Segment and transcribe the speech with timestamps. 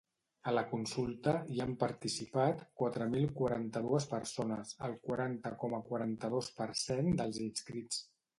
[0.51, 6.69] A la consulta, hi han participat quatre mil quaranta-dues persones, el quaranta coma quaranta-dos per
[6.87, 8.03] cent dels inscrits.